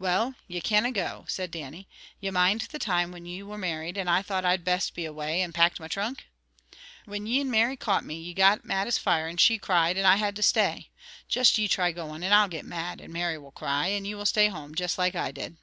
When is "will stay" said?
14.16-14.46